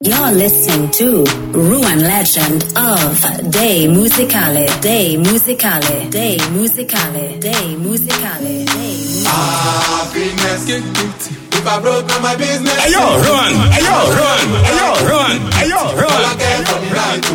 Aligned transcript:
You're 0.00 0.30
listening 0.30 0.92
to 0.92 1.24
Ruan 1.50 1.98
Legend 1.98 2.62
of 2.78 3.50
Day 3.50 3.88
Musicale, 3.88 4.68
Day 4.80 5.16
Musicale, 5.16 6.08
Day 6.08 6.36
Musicale, 6.54 7.40
Day 7.40 7.74
Musicale, 7.74 8.64
Day 8.64 9.24
Happiness. 9.26 10.68
If 10.70 11.66
I 11.66 11.80
broke 11.82 12.06
down 12.06 12.22
my 12.22 12.36
business. 12.36 12.78
Hey 12.78 12.92
yo, 12.92 13.02
run! 13.02 13.52
Hey 13.74 13.82
yo, 13.82 13.90
run! 14.14 14.46
Hey 14.62 14.78
yo, 14.78 14.86
run! 15.10 15.36
Hey 15.58 15.66
yo, 15.66 15.76
All 15.82 15.90
I 15.90 15.90
run! 15.98 16.38
care 16.38 16.62
for 16.62 16.78
the 16.78 16.90
night. 16.94 17.26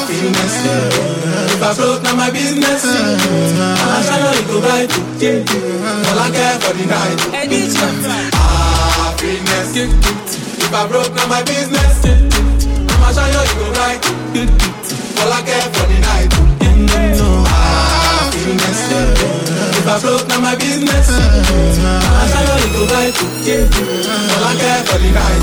Happiness. 0.00 0.56
If 1.52 1.60
I 1.62 1.74
broke 1.76 2.00
down 2.02 2.16
my 2.16 2.30
business. 2.30 2.84
I 2.88 4.00
shall 4.00 4.22
not 4.24 4.40
go 4.48 4.56
right. 4.64 4.88
All 6.08 6.18
I 6.24 6.30
care 6.32 6.56
for 6.58 6.72
the 6.72 6.84
night. 6.88 7.20
Happiness. 9.20 10.49
If 10.70 10.76
I 10.76 10.86
broke 10.86 11.10
down 11.16 11.28
my 11.28 11.42
business. 11.42 12.04
I 12.06 13.10
shall 13.10 13.26
not 13.34 13.48
go 13.58 13.66
right. 13.82 13.98
All 15.18 15.32
I 15.32 15.42
care 15.42 15.66
for 15.74 15.82
the 15.90 15.98
night. 15.98 16.30
Ah, 17.50 18.30
Happiness. 18.30 18.78
If 19.78 19.88
I 19.88 19.98
broke 20.00 20.28
down 20.28 20.42
my 20.42 20.54
business. 20.54 21.10
I 21.10 22.24
shall 22.30 22.46
not 22.46 22.62
go 22.70 22.86
right. 22.94 23.10
All 24.30 24.44
I 24.46 24.54
care 24.62 24.82
for 24.86 24.98
the 25.02 25.10
night. 25.10 25.42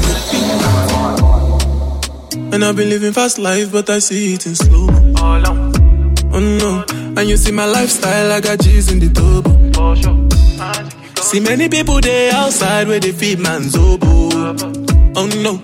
And 2.54 2.64
I've 2.64 2.78
been 2.78 2.90
living 2.90 3.12
fast 3.12 3.38
life, 3.38 3.70
but 3.70 3.90
I 3.90 4.00
see 4.00 4.36
it 4.36 4.46
in 4.46 4.56
slow. 4.56 4.88
Oh 6.32 6.40
no, 6.40 6.86
and 7.20 7.28
you 7.28 7.36
see 7.36 7.52
my 7.52 7.66
lifestyle, 7.66 8.32
I 8.32 8.40
got 8.40 8.60
G's 8.62 8.90
in 8.90 9.00
the 9.00 9.10
turbo. 9.10 9.52
See 11.22 11.42
many 11.42 11.68
people 11.68 12.00
there 12.00 12.32
outside 12.34 12.88
where 12.88 13.02
they 13.02 13.12
feed 13.12 13.40
man's 13.40 13.76
oboe. 13.76 14.87
Oh 15.20 15.26
no, 15.42 15.60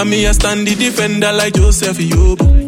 and 0.00 0.10
me 0.10 0.26
I 0.26 0.32
stand 0.32 0.66
the 0.66 0.74
defender 0.74 1.32
like 1.32 1.54
Joseph 1.54 1.98
Yobo. 1.98 2.58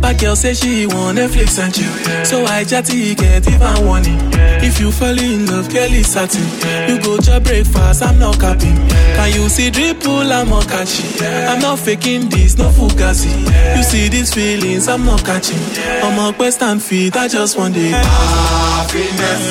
But 0.00 0.20
girl 0.20 0.36
say 0.36 0.54
she 0.54 0.86
want 0.86 1.18
Netflix 1.18 1.58
and 1.58 1.74
chill, 1.74 2.24
so 2.24 2.44
I 2.44 2.64
chatty 2.64 3.14
get 3.14 3.48
even 3.48 3.86
warning. 3.86 4.18
If 4.62 4.78
you 4.78 4.92
fall 4.92 5.18
in 5.18 5.46
love, 5.46 5.72
girl 5.72 5.90
is 5.92 6.06
satin. 6.12 6.44
You 6.88 7.00
go 7.02 7.16
to 7.18 7.40
breakfast, 7.40 8.02
I'm 8.02 8.18
not 8.18 8.38
capping. 8.38 8.76
Can 9.16 9.32
you 9.32 9.48
see 9.48 9.70
dripple, 9.70 10.30
I'm 10.30 10.48
not 10.50 10.68
catching. 10.68 11.24
I'm 11.24 11.60
not 11.60 11.78
faking 11.80 12.28
this, 12.28 12.58
no 12.58 12.68
fugazi. 12.70 13.32
You 13.76 13.82
see 13.82 14.08
these 14.08 14.32
feelings, 14.32 14.86
I'm 14.86 15.04
not 15.04 15.24
catching. 15.24 15.58
I'm 16.04 16.18
a 16.18 16.32
quest 16.36 16.62
and 16.62 16.80
feet, 16.82 17.16
I 17.16 17.26
just 17.26 17.56
want 17.58 17.74
it. 17.76 17.90
happiness. 17.90 19.42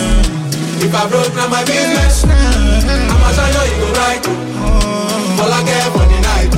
If 0.80 0.94
I 0.94 1.09
broke 1.09 1.34
down 1.36 1.50
my 1.50 1.66
business, 1.66 2.23
I'ma 2.23 3.32
show 3.32 3.64
you 3.66 3.78
go 3.82 3.94
right. 4.00 4.47
I 5.68 5.70
care 5.70 5.92
for 5.92 6.06
the 6.08 6.20
night. 6.23 6.52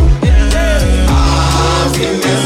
Ah, 1.09 1.89
Happiness. 1.89 2.43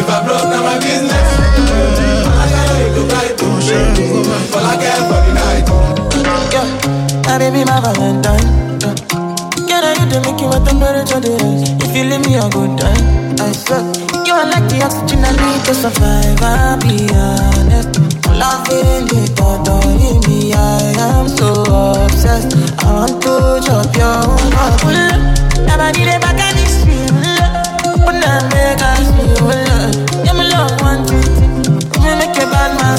If 0.00 0.08
I 0.08 0.24
broke 0.24 0.48
down 0.48 0.64
my 0.64 0.78
business, 0.80 1.28
I'ma 1.60 2.44
show 2.48 2.72
you 2.80 2.88
you 2.88 2.92
go 2.96 3.02
right. 3.12 3.36
All 4.56 4.64
I 4.64 4.74
care 4.80 5.02
for 5.08 5.20
the 5.28 5.32
night. 5.36 5.68
Yeah, 6.54 6.66
my 7.26 7.36
baby, 7.38 7.64
my 7.68 7.80
Valentine. 7.84 8.48
Yeah. 8.80 9.84
I 9.84 9.92
you 10.00 10.06
to 10.08 10.18
make 10.24 10.40
you 10.40 10.48
a 10.48 10.58
temperature 10.64 11.20
the? 11.20 11.36
If 11.84 11.92
you 11.94 12.04
leave 12.04 12.24
me 12.24 12.36
a 12.40 12.48
good 12.48 12.72
time, 12.80 13.36
I 13.38 13.52
swear. 13.52 13.84
You 14.24 14.32
are 14.34 14.48
like 14.48 14.66
the 14.72 14.80
oxygen 14.84 15.20
I 15.24 15.32
need 15.36 15.60
to 15.68 15.74
survive. 15.74 16.40
I'll 16.40 16.80
be 16.80 17.08
honest. 17.12 18.00
Loving 18.32 19.04
the 19.12 19.20
thought 19.36 19.68
of 19.68 19.84
me, 20.28 20.52
I 20.54 20.56
am 21.12 21.28
so 21.28 21.52
obsessed. 22.04 22.56
I 22.80 22.92
want 22.92 23.20
to 23.22 23.60
chop 23.66 23.94
your 23.96 24.16
own 24.24 25.27
Never 25.78 25.92
did 25.92 26.08
real. 27.14 27.46
Now 28.20 28.42
make 28.50 28.82
us 28.82 29.08
love. 29.38 29.94
Yeah, 30.24 30.32
my 30.32 30.42
love 30.48 30.74
one 30.80 31.06
thing. 31.06 31.22
Me 32.02 32.10
make 32.18 32.36
a 32.36 32.46
bad 32.50 32.72
man 32.80 32.98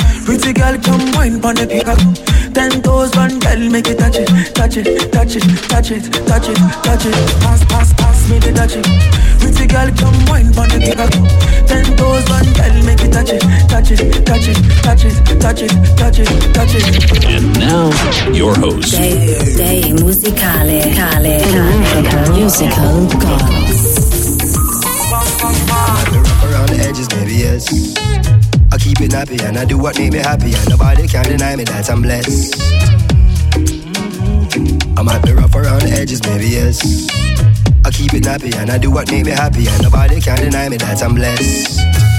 Pretty 0.31 0.53
girl, 0.53 0.77
come 0.79 1.11
wine 1.11 1.41
pon 1.41 1.55
the 1.55 1.67
pick 1.67 1.83
Ten 2.55 2.81
toes, 2.81 3.11
one 3.19 3.37
girl, 3.43 3.59
make 3.67 3.87
it 3.91 3.99
touch 3.99 4.15
it, 4.15 4.55
touch 4.55 4.77
it, 4.77 5.11
touch 5.11 5.35
it, 5.35 5.43
touch 5.67 5.91
it, 5.91 6.07
touch 6.23 6.47
it, 6.47 6.55
touch 6.55 7.05
it. 7.05 7.15
Pass, 7.43 7.65
pass, 7.67 7.91
pass 7.99 8.29
me 8.31 8.39
the 8.39 8.55
dutchie. 8.55 8.79
Pretty 9.43 9.67
girl, 9.67 9.91
come 9.99 10.15
wine 10.31 10.47
pon 10.55 10.71
the 10.71 10.79
pick 10.79 10.95
Ten 11.67 11.83
toes, 11.99 12.23
one 12.31 12.47
girl, 12.55 12.75
make 12.87 13.03
it 13.03 13.11
touch 13.11 13.35
it, 13.35 13.43
touch 13.67 13.91
it, 13.91 13.99
touch 14.23 14.47
it, 14.47 14.55
touch 14.79 15.03
it, 15.03 15.19
touch 15.35 15.61
it, 15.67 15.73
touch 15.99 16.19
it, 16.23 16.31
touch 16.55 16.75
it. 16.79 17.25
And 17.27 17.51
now, 17.59 17.91
your 18.31 18.55
host. 18.55 18.95
Day, 18.95 19.35
day 19.59 19.91
Musicale, 19.99 20.95
Cale, 20.95 21.43
Cale, 21.43 22.39
Musical 22.39 23.03
Gods. 23.19 23.91
rough 25.11 25.43
around 26.47 26.69
the 26.71 26.79
edges, 26.87 27.11
maybe 27.11 27.35
yes. 27.35 28.30
I 28.73 28.77
keep 28.77 29.01
it 29.01 29.11
nappy 29.11 29.41
and 29.43 29.57
I 29.57 29.65
do 29.65 29.77
what 29.77 29.97
make 29.97 30.13
me 30.13 30.19
happy, 30.19 30.53
and 30.55 30.69
nobody 30.69 31.07
can 31.07 31.25
deny 31.25 31.55
me 31.55 31.65
that 31.65 31.89
I'm 31.89 32.01
blessed. 32.01 32.55
I 34.97 35.01
might 35.01 35.23
be 35.23 35.33
rough 35.33 35.53
around 35.55 35.81
the 35.81 35.91
edges, 35.91 36.21
maybe 36.23 36.47
yes. 36.47 36.79
I 37.83 37.91
keep 37.91 38.13
it 38.13 38.23
nappy 38.23 38.55
and 38.55 38.69
I 38.69 38.77
do 38.77 38.89
what 38.89 39.11
make 39.11 39.25
me 39.25 39.31
happy, 39.31 39.67
and 39.67 39.81
nobody 39.83 40.21
can 40.21 40.37
deny 40.37 40.69
me 40.69 40.77
that 40.77 41.03
I'm 41.03 41.15
blessed. 41.15 42.10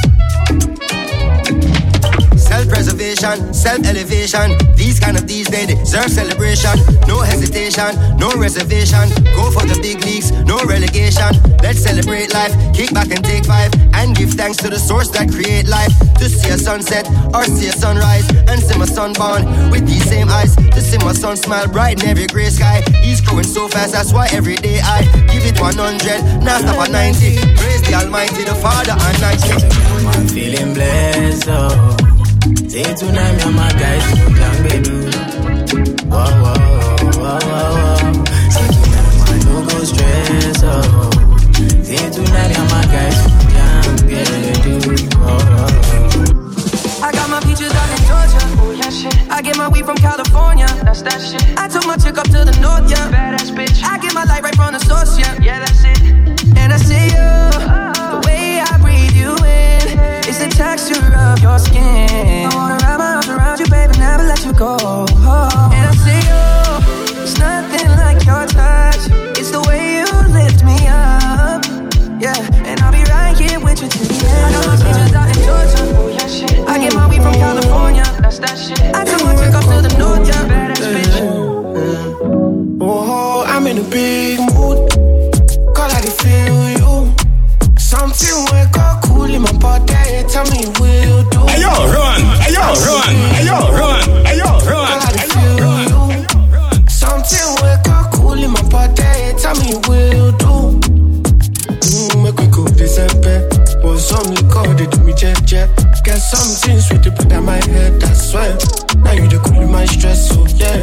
Self-preservation, 3.13 3.55
self-elevation. 3.55 4.75
These 4.75 4.99
kind 4.99 5.17
of 5.19 5.27
these 5.27 5.47
they 5.49 5.67
deserve 5.67 6.11
celebration. 6.11 6.73
No 7.07 7.21
hesitation, 7.21 7.93
no 8.17 8.33
reservation. 8.33 9.09
Go 9.37 9.51
for 9.51 9.67
the 9.67 9.79
big 9.83 10.03
leagues, 10.05 10.33
no 10.49 10.57
relegation. 10.65 11.29
Let's 11.61 11.81
celebrate 11.81 12.33
life, 12.33 12.55
kick 12.73 12.95
back 12.95 13.11
and 13.11 13.23
take 13.23 13.45
five, 13.45 13.71
and 13.93 14.17
give 14.17 14.31
thanks 14.31 14.57
to 14.59 14.71
the 14.71 14.79
source 14.79 15.11
that 15.11 15.31
create 15.31 15.69
life. 15.69 15.93
To 16.21 16.29
see 16.29 16.49
a 16.51 16.57
sunset 16.57 17.07
or 17.35 17.45
see 17.45 17.69
a 17.69 17.73
sunrise, 17.73 18.29
and 18.49 18.61
see 18.63 18.79
my 18.79 18.87
son 18.87 19.13
born 19.13 19.45
with 19.71 19.87
these 19.87 20.05
same 20.09 20.29
eyes. 20.29 20.57
To 20.57 20.81
see 20.81 20.99
my 20.99 21.13
son 21.13 21.37
smile 21.37 21.69
bright 21.69 22.03
in 22.03 22.09
every 22.09 22.27
gray 22.29 22.49
sky. 22.49 22.81
He's 23.03 23.21
growing 23.21 23.45
so 23.45 23.69
fast, 23.69 23.93
that's 23.93 24.13
why 24.13 24.29
every 24.33 24.57
day 24.57 24.81
I 24.81 25.05
give 25.29 25.45
it 25.45 25.61
100, 25.61 26.45
now 26.45 26.59
stop 26.59 26.81
at 26.81 26.91
90. 26.91 27.37
Praise 27.61 27.83
the 27.83 27.95
Almighty, 27.95 28.45
the 28.45 28.55
Father 28.57 28.97
and 28.97 29.21
90. 29.21 30.17
I'm 30.17 30.29
feeling 30.29 30.73
blessed, 30.73 31.49
oh. 31.49 32.02
Say 32.73 32.85
tonight, 32.95 33.37
me 33.37 33.43
and 33.43 33.55
my 33.55 33.69
guys 33.73 34.01
go 34.17 34.33
down, 34.33 34.57
baby. 34.65 34.97
Whoa, 36.09 36.25
whoa, 36.41 36.57
whoa, 37.21 37.37
whoa, 37.45 37.69
whoa. 37.77 38.25
Say 38.49 38.67
tonight, 38.73 39.13
man, 39.29 39.41
no 39.45 39.61
go 39.69 39.85
stress, 39.85 40.63
oh. 40.65 41.13
Say 41.85 42.09
tonight, 42.09 42.49
me 42.49 42.57
and 42.57 42.71
my 42.73 42.83
guys 42.89 43.19
go 43.29 43.37
down, 43.53 43.93
baby. 44.09 44.73
Whoa, 45.21 45.37
whoa, 45.53 45.69
whoa. 45.69 47.05
I 47.05 47.13
got 47.13 47.29
my 47.29 47.41
peaches 47.41 47.71
down 47.71 47.91
in 47.93 48.01
Georgia. 48.09 48.41
Oh 48.65 48.73
yeah, 48.75 48.89
shit. 48.89 49.31
I 49.31 49.43
get 49.43 49.59
my 49.59 49.69
weed 49.69 49.85
from 49.85 49.97
California. 49.99 50.67
That's 50.83 51.03
that 51.03 51.21
shit. 51.21 51.45
I 51.59 51.69
took 51.69 51.85
my 51.87 51.99
chick 51.99 52.17
up 52.17 52.25
to 52.29 52.43
the 52.43 52.57
north, 52.59 52.89
yeah. 52.91 53.13
Badass 53.13 53.53
bitch. 53.55 53.85
I 53.85 53.99
get 53.99 54.15
my 54.15 54.25
light 54.25 54.43
right 54.43 54.57
from 54.57 54.73
the 54.73 54.79
source, 54.79 55.19
yeah. 55.19 55.37
Yeah, 55.43 55.59
that's 55.59 55.85
it. 55.85 56.02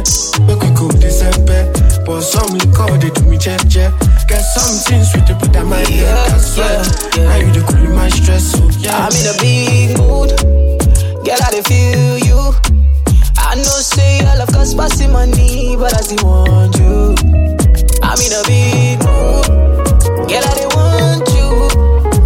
Yeah. 0.06 0.46
Make 0.46 0.62
we 0.62 0.70
go 0.74 0.88
December. 0.88 1.72
But 2.06 2.22
some 2.22 2.52
liquor, 2.56 2.98
they 2.98 3.10
do 3.10 3.22
me 3.28 3.38
jet 3.38 3.66
jet. 3.68 3.92
Get 4.28 4.40
something 4.40 5.02
sweet 5.04 5.26
to 5.26 5.34
put 5.34 5.56
on 5.56 5.68
my 5.68 5.78
head, 5.78 6.32
I 6.32 6.38
swear. 6.38 6.66
Yeah, 6.66 6.84
yeah. 7.16 7.28
Now 7.28 7.36
you 7.36 7.52
the 7.52 7.62
cool 7.68 7.94
my 7.94 8.08
stress, 8.08 8.52
so 8.52 8.64
yeah. 8.80 9.06
I'm 9.06 9.12
in 9.12 9.26
a 9.26 9.34
big 9.40 9.98
mood. 9.98 10.30
Girl, 11.24 11.42
I 11.42 11.60
feel 11.62 12.18
you. 12.18 12.40
I 13.36 13.54
know 13.56 13.80
say 13.82 14.20
I 14.20 14.36
love 14.36 14.52
cause 14.52 14.74
passing 14.74 15.12
money, 15.12 15.76
but 15.76 15.94
I 15.94 16.00
still 16.00 16.24
want 16.24 16.76
you. 16.78 17.14
I'm 18.02 18.18
in 18.20 18.32
a 18.32 18.42
big 18.46 18.98
mood. 19.04 19.46
Girl, 20.28 20.44
I 20.46 20.66
want 20.74 21.28
you. 21.34 21.50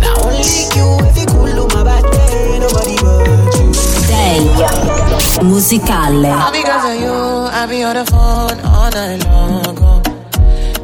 Now 0.00 0.14
only 0.22 0.68
you, 0.76 0.86
if 1.08 1.16
you 1.18 1.26
cool 1.26 1.48
on 1.48 1.68
my 1.74 1.82
bad 1.82 2.04
day, 2.12 2.58
nobody 2.60 2.96
but 3.00 3.54
you. 3.58 3.72
Day 4.06 5.42
musicale. 5.42 6.22
I 7.64 7.66
be 7.66 7.82
on 7.82 7.96
the 7.96 8.04
phone 8.04 8.60
all 8.60 8.90
night 8.90 9.24
long. 9.24 9.78
Oh. 9.80 10.02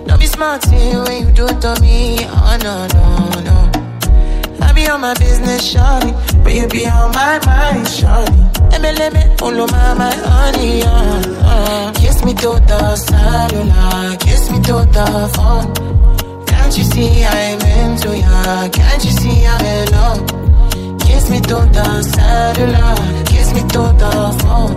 Don't 0.07 0.19
be 0.19 0.25
smart 0.25 0.65
when 0.67 1.27
you 1.27 1.31
do 1.31 1.45
it 1.45 1.61
to 1.61 1.77
me. 1.83 2.17
Oh 2.25 2.57
no 2.65 2.75
no 2.97 3.05
no. 3.49 4.67
I 4.67 4.73
be 4.73 4.89
on 4.89 5.03
my 5.03 5.13
business, 5.13 5.75
shawty, 5.75 6.11
but 6.43 6.55
you 6.55 6.67
be 6.69 6.87
on 6.87 7.13
my 7.13 7.39
mind, 7.45 7.85
shawty. 7.85 8.41
MLM, 8.73 9.43
all 9.43 9.61
of 9.61 9.71
my, 9.71 9.93
my 9.93 10.11
honey, 10.25 10.81
uh, 10.83 11.23
uh. 11.53 11.93
Kiss 12.01 12.25
me 12.25 12.33
to 12.33 12.49
the 12.71 12.97
cellular, 12.97 14.17
kiss 14.17 14.51
me 14.51 14.63
to 14.63 14.77
the 14.97 15.07
phone. 15.37 16.47
Can't 16.47 16.79
you 16.79 16.85
see 16.85 17.25
I'm 17.27 17.61
into 17.61 18.17
ya? 18.17 18.69
Can't 18.71 19.05
you 19.05 19.11
see 19.11 19.45
I'm 19.45 19.67
in 19.67 19.93
love? 19.93 21.01
Kiss 21.01 21.29
me 21.29 21.41
to 21.43 21.57
the 21.77 22.03
cellular, 22.03 23.25
me 23.55 23.63
to 23.75 23.83
the 24.01 24.11
phone. 24.41 24.75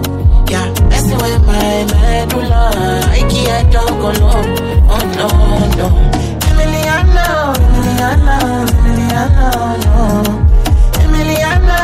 Yeah, 0.50 0.68
messing 0.90 1.18
with 1.18 1.42
my 1.46 1.86
medulla. 1.92 2.64
I 3.10 3.20
can't 3.30 3.72
talk 3.72 3.90
alone. 3.90 4.50
Oh 4.94 5.04
no, 5.18 5.28
no. 5.80 5.88
Emiliano, 6.50 7.28
Emiliano, 7.64 8.38
Emiliano, 8.86 9.50
no. 9.84 9.96
Emiliano, 11.04 11.80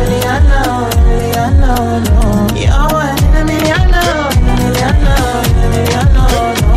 Emiliano, 0.00 0.62
Emiliano, 1.00 1.72
no. 2.06 2.18
Yo, 2.64 2.80
Emiliano, 3.38 4.02
Emiliano, 4.48 5.14
Emiliano, 5.64 6.24
no. 6.60 6.72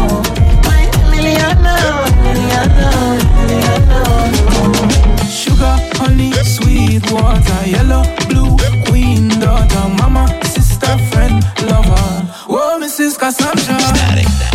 My 0.66 0.84
Emiliano, 1.04 1.76
Emiliano, 2.28 2.90
Emiliano, 3.40 4.00
no. 4.48 5.30
Sugar, 5.30 5.78
honey, 5.98 6.32
sweet 6.44 7.04
water, 7.12 7.62
yellow, 7.66 8.04
Oh. 13.28 13.30
Cassandra. 13.30 13.76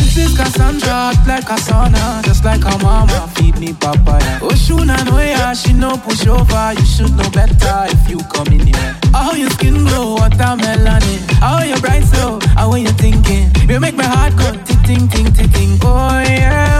Mrs. 0.00 0.34
Cassandra, 0.34 0.88
hot 0.88 1.26
like 1.28 1.44
a 1.44 1.56
sauna, 1.60 2.24
just 2.24 2.42
like 2.42 2.62
her 2.62 2.78
mama. 2.78 3.28
Feed 3.34 3.58
me 3.58 3.74
papaya. 3.74 4.38
Oh, 4.40 4.48
Shuna, 4.48 4.96
no, 5.04 5.18
yeah, 5.18 5.52
she 5.52 5.74
no 5.74 5.98
push 5.98 6.26
over. 6.26 6.72
You 6.72 6.86
should 6.86 7.14
know 7.14 7.28
better 7.30 7.92
if 7.92 8.08
you 8.08 8.16
come 8.32 8.48
in 8.48 8.66
here. 8.66 8.96
How 9.12 9.34
your 9.34 9.50
skin 9.50 9.84
glow, 9.84 10.14
watermelon. 10.14 11.02
It. 11.04 11.30
How 11.32 11.62
your 11.62 11.78
bright 11.80 12.04
so, 12.04 12.38
how 12.56 12.70
when 12.70 12.82
you 12.86 12.92
thinking. 12.92 13.50
You 13.68 13.78
make 13.78 13.94
my 13.94 14.04
heart 14.04 14.36
go 14.36 14.52
tick, 14.64 14.80
ting, 14.86 15.06
ting, 15.06 15.30
ting, 15.34 15.50
ting. 15.52 15.78
Oh, 15.82 16.08
yeah, 16.24 16.71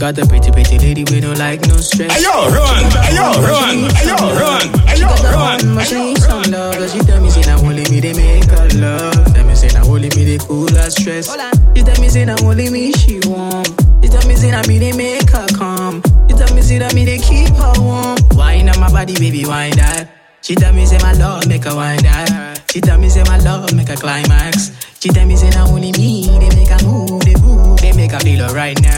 got 0.00 0.16
the 0.16 0.24
pretty, 0.24 0.50
pretty 0.50 0.78
lady 0.78 1.04
we 1.12 1.20
don't 1.20 1.36
like 1.36 1.60
no 1.68 1.76
stress. 1.76 2.08
Hey 2.08 2.24
yo, 2.24 2.32
run! 2.48 2.82
Hey 3.04 3.14
yo, 3.20 3.28
run! 3.44 3.76
Hey 3.92 4.08
yo, 4.08 4.16
run! 4.32 4.64
Hey 4.88 4.96
yo, 4.96 5.12
run! 5.28 5.60
But 5.76 5.84
she 5.84 6.00
need 6.00 6.18
some 6.18 6.42
love, 6.48 6.74
cause 6.74 6.92
she 6.92 7.00
tell 7.00 7.20
me 7.20 7.28
say 7.28 7.42
now 7.44 7.60
only 7.60 7.84
me 7.92 8.00
they 8.00 8.16
make 8.16 8.48
her 8.48 8.68
love. 8.80 9.12
Tell 9.36 9.44
me 9.44 9.54
say 9.54 9.68
now 9.76 9.84
only 9.84 10.08
me 10.16 10.24
they 10.24 10.38
cool 10.38 10.72
her 10.72 10.88
stress. 10.88 11.28
She 11.76 11.82
tell 11.84 12.00
me 12.00 12.08
say 12.08 12.24
now 12.24 12.40
only 12.40 12.70
me 12.70 12.92
she 12.96 13.20
want. 13.28 13.68
She 14.02 14.08
tell 14.08 14.26
me 14.26 14.34
say 14.40 14.50
now 14.50 14.64
me 14.66 14.78
they 14.80 14.96
make 14.96 15.28
her 15.28 15.46
calm. 15.52 16.02
She 16.28 16.34
tell 16.34 16.54
me 16.56 16.62
say 16.62 16.78
that 16.78 16.94
me 16.94 17.04
they 17.04 17.18
keep 17.18 17.52
her 17.60 17.74
warm. 17.76 18.16
Wine 18.32 18.70
on 18.72 18.80
my 18.80 18.88
body, 18.88 19.14
baby, 19.20 19.44
wine 19.44 19.76
that. 19.76 20.08
She 20.40 20.54
tell 20.54 20.72
me 20.72 20.86
say 20.86 20.96
my 21.04 21.12
love 21.12 21.46
make 21.46 21.64
her 21.64 21.76
wine 21.76 22.02
that. 22.08 22.62
She 22.72 22.80
tell 22.80 22.98
me 22.98 23.10
say 23.10 23.22
my 23.24 23.36
love 23.38 23.74
make 23.74 23.88
her 23.88 23.96
climax. 23.96 24.72
She 24.98 25.10
tell 25.10 25.26
me 25.26 25.36
say 25.36 25.50
now 25.50 25.68
only 25.68 25.92
me 25.92 26.24
they 26.40 26.48
make 26.56 26.68
her 26.68 26.80
move, 26.86 27.20
they 27.20 27.34
move, 27.36 27.78
they 27.80 27.92
make 27.92 28.12
her 28.12 28.20
feel 28.20 28.42
alright 28.42 28.80
now. 28.80 28.89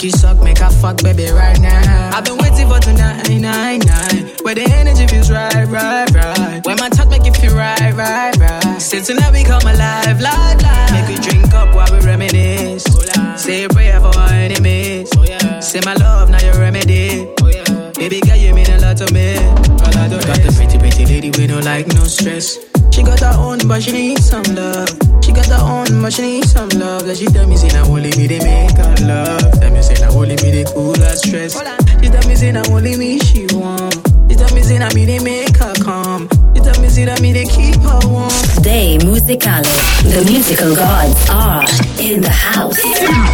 Make 0.00 0.14
you 0.14 0.18
suck, 0.18 0.38
make 0.42 0.56
her 0.56 0.70
fuck, 0.70 1.02
baby, 1.02 1.26
right 1.30 1.60
now. 1.60 2.16
I've 2.16 2.24
been 2.24 2.38
waiting 2.38 2.66
for 2.66 2.80
tonight, 2.80 3.28
night, 3.28 3.84
night. 3.84 4.40
Where 4.40 4.54
the 4.54 4.62
energy 4.62 5.06
feels 5.06 5.30
right, 5.30 5.68
right, 5.68 6.10
right. 6.14 6.64
When 6.64 6.78
my 6.78 6.88
touch 6.88 7.08
make 7.08 7.26
you 7.26 7.34
feel 7.34 7.54
right, 7.54 7.92
right, 7.92 8.34
right. 8.38 8.80
Since 8.80 9.08
tonight 9.08 9.30
we 9.30 9.44
come 9.44 9.60
alive, 9.60 10.18
live, 10.18 10.62
live. 10.62 10.92
Make 10.92 11.06
we 11.06 11.22
drink 11.22 11.52
up 11.52 11.74
while 11.74 11.86
we 11.92 11.98
reminisce. 12.00 12.86
Oh, 12.88 13.36
Say 13.36 13.64
a 13.64 13.68
prayer 13.68 14.00
for 14.00 14.16
our 14.18 14.30
enemies. 14.30 15.10
Oh, 15.18 15.60
Say 15.60 15.80
my 15.84 15.92
love, 15.92 16.30
now 16.30 16.40
your 16.40 16.54
remedy. 16.54 17.28
Oh, 17.42 17.92
baby 17.92 18.22
girl, 18.22 18.36
you 18.36 18.54
mean 18.54 18.70
a 18.70 18.80
lot 18.80 18.96
to 18.96 19.12
me. 19.12 19.36
I 19.36 20.08
don't 20.08 20.24
got 20.24 20.40
the 20.40 20.50
pretty, 20.56 20.78
pretty 20.78 21.04
lady 21.04 21.30
we 21.36 21.46
don't 21.46 21.66
like 21.66 21.88
no 21.88 22.04
stress. 22.04 22.56
She 22.90 23.02
got 23.02 23.20
her 23.20 23.34
own, 23.36 23.58
but 23.68 23.82
she 23.82 23.92
needs 23.92 24.30
some 24.30 24.44
love. 24.54 24.88
She 25.22 25.32
got 25.32 25.46
her 25.46 25.60
own, 25.60 25.89
but 26.00 26.12
she 26.12 26.22
needs 26.22 26.52
some 26.52 26.68
love. 26.70 27.06
That 27.06 27.16
she 27.16 27.26
tell 27.26 27.46
me, 27.46 27.56
say, 27.56 27.68
now 27.68 27.86
only 27.86 28.10
me, 28.16 28.26
they 28.26 28.38
make 28.38 28.76
her 28.76 28.94
love. 29.06 29.60
Tell 29.60 29.72
me, 29.72 29.82
say, 29.82 29.94
now 30.00 30.12
only 30.12 30.36
me, 30.36 30.50
they 30.50 30.64
cool 30.64 30.94
her 30.94 31.16
stress. 31.16 31.54
She 32.00 32.08
tell 32.08 32.28
me, 32.28 32.34
say, 32.36 32.52
now 32.52 32.62
only 32.70 32.96
me, 32.96 33.18
she 33.18 33.46
want. 33.52 33.94
She 34.28 34.36
tell 34.36 34.54
me, 34.54 34.62
say, 34.62 34.78
now 34.78 34.88
me, 34.94 35.04
they 35.04 35.18
make 35.18 35.56
her 35.56 35.74
calm. 35.82 36.28
She 36.54 36.60
tell 36.62 36.80
me, 36.80 36.88
say, 36.88 37.04
that 37.04 37.20
me, 37.20 37.32
they 37.32 37.44
keep 37.46 37.76
her 37.76 38.00
warm. 38.08 38.30
Day 38.62 38.98
Musicale. 38.98 39.64
The 40.04 40.24
musical 40.30 40.74
gods 40.74 41.28
are 41.30 41.64
in 42.00 42.20
the 42.20 42.30
house. 42.30 42.78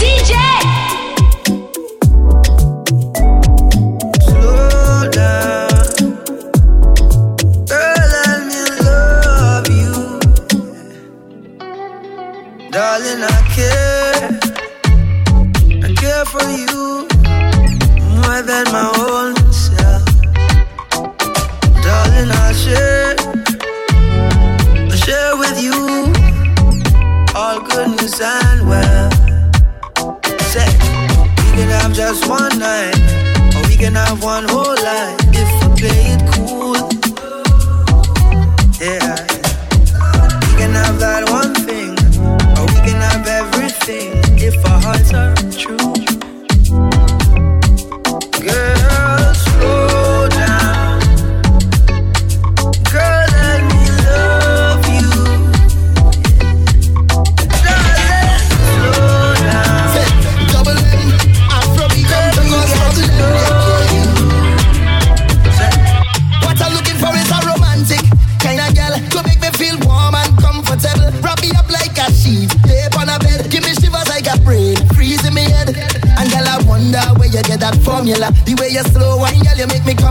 DJ! 0.00 0.55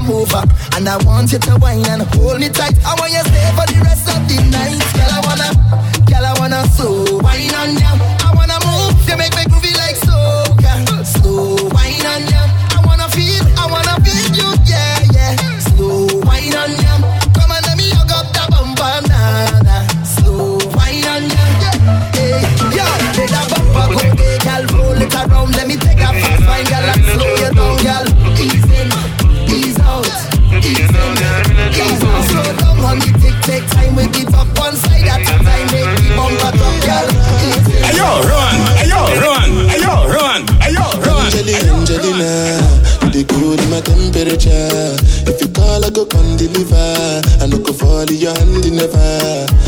Over. 0.10 0.44
And 0.76 0.88
I 0.88 0.98
want 1.06 1.32
you 1.32 1.40
to 1.40 1.58
wine 1.58 1.86
and 1.88 2.04
hold 2.16 2.40
me 2.40 2.50
tight. 2.50 2.76
I 2.86 2.96
want 3.00 3.12
you 3.12 3.24
to 3.24 3.30
stay 3.30 3.52
for 3.58 3.66
the 3.72 3.80
rest 3.84 3.95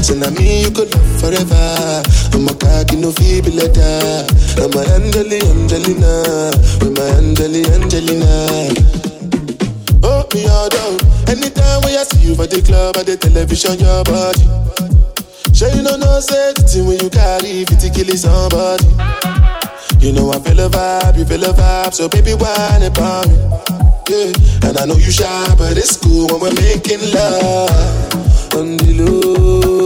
Say 0.08 0.16
na 0.16 0.30
me 0.32 0.64
you 0.64 0.72
could 0.72 0.88
love 0.96 1.20
forever. 1.20 2.02
I'm 2.32 2.48
a 2.48 2.56
cocky 2.56 2.96
no 2.96 3.12
feeble 3.12 3.52
letter. 3.52 4.24
I'm 4.56 4.72
a 4.72 4.82
Angelina, 4.96 5.52
Angelina, 5.52 6.56
with 6.80 6.96
my 6.96 7.04
Angelina, 7.20 7.76
Angelina. 7.76 8.72
Oh, 10.08 10.24
me 10.34 10.48
all 10.48 10.70
down. 10.70 10.96
Anytime 11.28 11.84
when 11.84 12.00
I 12.00 12.08
see 12.08 12.30
you 12.30 12.36
for 12.36 12.48
the 12.48 12.64
club 12.64 12.96
or 12.96 13.04
the 13.04 13.18
television, 13.18 13.80
your 13.84 14.02
body. 14.08 14.48
Sure 15.52 15.68
you 15.76 15.84
know 15.84 15.98
no 15.98 16.22
thing 16.22 16.86
when 16.88 17.04
you 17.04 17.10
carry 17.10 17.66
50 17.66 17.90
kill 17.92 18.16
somebody. 18.16 18.88
You 20.00 20.14
know 20.14 20.32
I 20.32 20.40
feel 20.40 20.60
a 20.64 20.70
vibe, 20.70 21.18
you 21.18 21.26
feel 21.26 21.44
a 21.44 21.52
vibe, 21.52 21.94
so 21.94 22.08
baby 22.08 22.32
whine 22.32 22.84
about 22.84 23.28
me. 23.28 23.36
Yeah, 24.08 24.32
and 24.70 24.78
I 24.78 24.86
know 24.86 24.96
you 24.96 25.12
shy, 25.12 25.56
but 25.58 25.76
it's 25.76 25.98
cool 25.98 26.28
when 26.32 26.40
we're 26.40 26.56
making 26.56 27.04
love. 27.12 28.16
On 28.56 28.78
the 28.78 28.94
low, 29.04 29.77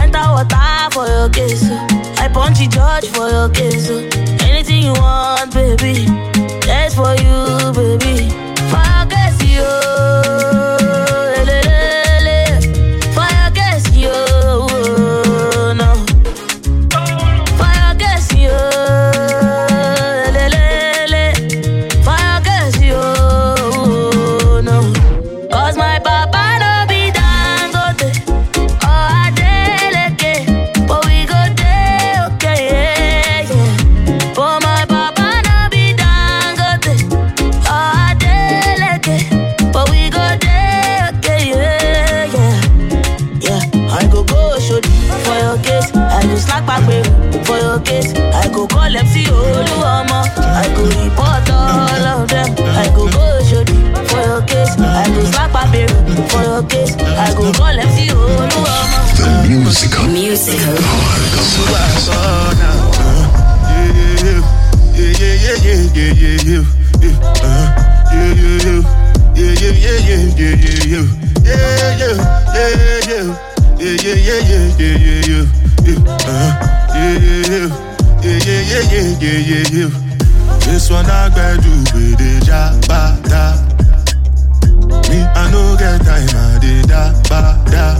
Enter 0.00 0.26
water 0.32 0.90
for 0.92 1.06
your 1.06 1.28
case. 1.30 1.62
oh. 1.64 2.14
I 2.18 2.28
punch 2.32 2.58
the 2.58 2.66
judge 2.66 3.08
for 3.08 3.28
your 3.28 3.48
case. 3.50 3.88
oh. 3.90 4.00
Anything 4.48 4.84
you 4.84 4.92
want, 4.92 5.19
your 47.80 48.02
case. 48.02 48.12
I 48.14 48.48
go 48.52 48.66
call 48.66 48.96
MC 48.96 49.24
Oluomo. 49.24 50.20
I 50.38 50.66
go 50.74 50.82
report 50.84 51.50
all 51.50 52.22
of 52.22 52.28
them. 52.28 52.54
I 52.76 52.88
go 52.94 53.08
go 53.08 53.42
show 53.44 53.64
for 54.08 54.20
your 54.20 54.42
case. 54.42 54.76
I 54.78 55.06
go 55.08 55.24
slack 55.24 55.52
back 55.52 55.72
babe, 55.72 55.90
for 56.30 56.42
your 56.42 56.62
case. 56.68 56.94
I 56.96 57.32
go 57.34 57.52
call 57.52 57.78
MC 57.78 58.08
Oluomo. 58.08 58.60
The 59.16 59.48
musical. 59.48 60.06
musical. 60.08 61.20
This 80.70 80.88
one 80.88 81.06
I 81.06 81.28
gotta 81.28 81.60
do 81.60 81.70
with 81.92 82.16
the 82.16 82.40
jabata. 82.46 83.58
Me, 85.10 85.18
I 85.20 85.50
no 85.50 85.76
get 85.76 86.00
time, 86.06 86.30
I 86.30 86.58
did 86.58 86.88
da 86.88 87.12
ba 87.28 87.58
da. 87.70 87.98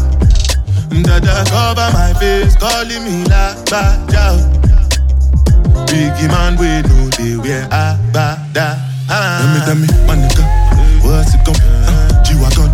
Cover 1.51 1.91
my 1.93 2.15
face, 2.15 2.57
calling 2.57 3.05
me 3.05 3.25
la 3.25 3.55
ba 3.67 3.99
da. 4.09 4.39
Biggie 5.87 6.29
man, 6.29 6.57
we 6.57 6.81
know 6.89 7.09
they 7.19 7.37
wear 7.37 7.67
a 7.71 7.99
ba 8.13 8.39
da. 8.55 8.79
Tell 9.09 9.49
me, 9.53 9.61
tell 9.67 9.75
me, 9.75 9.87
my 10.07 10.15
nigga, 10.17 10.45
what's 11.03 11.35
it 11.35 11.45
gon' 11.45 11.55
be? 11.55 11.61
Uh, 11.91 12.23
G-Wagon, 12.23 12.71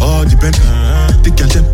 all 0.00 0.24
the 0.24 0.36
Bentley, 0.40 0.68
the 1.24 1.30
girl 1.34 1.48
them, 1.48 1.64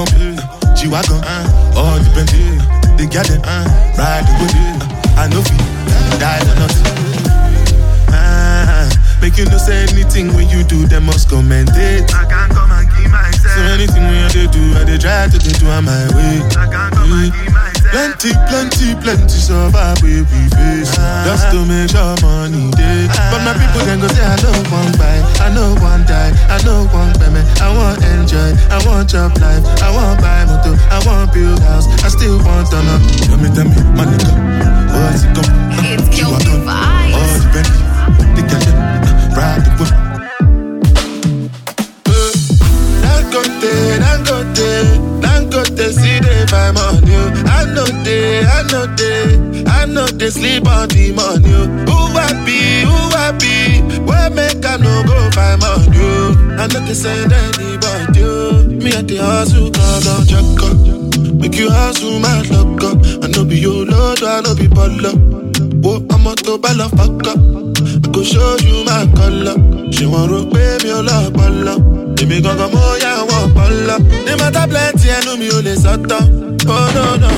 what's 0.00 0.12
it 0.14 0.36
gon' 0.36 0.38
Uh, 0.38 0.74
G-Wagon, 0.74 1.20
all 1.74 1.98
the 1.98 2.10
Bentley, 2.14 2.58
the 2.96 3.06
girl 3.10 3.24
them, 3.26 3.42
ride 3.98 4.24
the. 4.26 4.46
Uh, 4.46 5.18
I 5.18 5.26
know 5.28 5.42
feet, 5.42 5.58
die 6.22 6.38
for 6.46 6.54
nothing. 6.54 6.86
Ah, 8.14 8.86
make 9.20 9.36
you 9.36 9.44
no 9.46 9.58
say 9.58 9.82
anything 9.90 10.32
when 10.34 10.48
you 10.48 10.62
do, 10.62 10.86
they 10.86 11.00
must 11.00 11.28
commend 11.28 11.70
it. 11.74 12.14
I 12.14 12.24
can't 12.30 12.52
come 12.52 12.70
and 12.70 12.86
keep 12.94 13.10
myself. 13.10 13.54
So 13.54 13.60
anything 13.74 14.02
when 14.06 14.22
I 14.24 14.28
dey 14.28 14.46
do, 14.46 14.62
I 14.78 14.84
dey 14.84 14.98
try 14.98 15.26
to 15.26 15.38
dey 15.38 15.52
do 15.58 15.66
on 15.68 15.84
my 15.84 16.06
way. 16.14 16.38
I 16.54 16.66
can't 16.70 16.94
come 16.94 17.12
and 17.12 17.32
keep 17.34 17.50
myself. 17.50 17.57
Plenty, 17.90 18.32
plenty, 18.48 18.94
plenty 19.00 19.38
survive 19.40 20.00
we 20.02 20.20
we 20.20 20.40
face. 20.52 20.92
Just 21.24 21.48
to 21.50 21.64
make 21.64 21.88
sure 21.90 22.14
money 22.20 22.70
day. 22.76 23.08
But 23.32 23.40
my 23.44 23.54
people 23.56 23.80
then 23.86 24.00
go 24.00 24.08
say 24.08 24.24
I 24.24 24.36
don't 24.36 24.66
want 24.70 24.98
buy, 24.98 25.18
I 25.40 25.48
know 25.54 25.74
one 25.80 26.04
die, 26.04 26.32
I 26.52 26.60
know 26.64 26.84
one 26.92 27.12
payment. 27.16 27.46
I 27.60 27.72
want 27.72 28.04
enjoy, 28.04 28.52
I 28.68 28.78
want 28.84 29.08
job 29.08 29.32
life, 29.40 29.64
I 29.80 29.88
want 29.90 30.20
buy 30.20 30.44
motor, 30.44 30.76
I 30.92 31.00
want 31.06 31.32
build 31.32 31.60
house, 31.60 31.86
I 32.04 32.08
still 32.08 32.38
want 32.44 32.70
turn 32.70 32.86
up. 32.92 33.00
Tell 33.24 33.38
me, 33.40 33.48
tell 33.56 33.64
me, 33.64 33.80
my 33.96 34.04
nigga, 34.04 34.32
what's 34.92 35.24
it 35.24 35.32
come? 35.32 35.48
It's 35.80 36.18
You 36.18 36.28
are 36.28 36.44
vibes. 36.60 37.16
All 37.16 37.38
the 37.40 37.48
Bentley, 37.54 37.80
the 38.36 38.42
them, 38.52 39.34
ride 39.34 39.64
the 39.64 39.70
whip. 39.80 40.07
Know 48.70 48.86
they, 48.96 49.64
I 49.66 49.86
know 49.86 50.06
they 50.06 50.30
sleep 50.30 50.66
on 50.66 50.88
the 50.88 51.12
money. 51.12 51.52
oh. 51.52 51.66
Who 51.88 51.98
happy, 52.18 52.84
who 52.88 52.98
happy, 53.16 53.82
where 54.04 54.30
make 54.30 54.64
I 54.64 54.76
no 54.76 55.02
go 55.04 55.16
find 55.32 55.60
money? 55.60 55.98
oh. 55.98 56.56
I 56.58 56.66
know 56.66 56.80
they 56.86 56.94
send 56.94 57.32
anybody. 57.32 58.22
oh. 58.24 58.62
Me 58.68 58.92
at 58.92 59.06
the 59.08 59.16
hustle, 59.18 59.70
go 59.70 59.86
go 60.04 60.14
check 60.28 60.62
up. 60.64 60.76
Make 61.40 61.56
you 61.56 61.70
hustle, 61.70 62.18
my 62.20 62.42
luck 62.50 62.82
up. 62.84 62.98
I 63.24 63.28
know 63.28 63.44
be 63.44 63.58
your 63.58 63.84
lord, 63.86 64.22
I 64.22 64.40
know 64.40 64.54
be 64.54 64.66
baller. 64.66 65.14
Whoa, 65.82 66.04
I'm 66.10 66.26
a 66.26 66.34
to 66.46 66.58
ball 66.58 66.88
fuck 66.96 67.26
up. 67.28 67.38
I 67.38 68.10
go 68.10 68.22
show 68.22 68.56
you 68.62 68.84
my 68.84 69.06
color. 69.14 69.56
She 69.92 70.06
want 70.06 70.30
to 70.32 70.50
pay 70.52 70.78
me 70.84 70.90
a 70.90 71.02
lot, 71.02 71.32
bala. 71.32 71.74
Èmi 72.18 72.40
gangan 72.42 72.70
mo 72.74 72.82
yà 73.02 73.12
wọ́n 73.30 73.46
pọ́nlọ. 73.54 73.96
Ní 74.26 74.32
mọ́tà 74.40 74.62
plenty 74.70 75.08
ẹnu 75.16 75.36
mi 75.38 75.48
ò 75.56 75.60
lè. 75.62 75.74
Oh 76.70 76.90
no, 76.94 77.16
no 77.22 77.30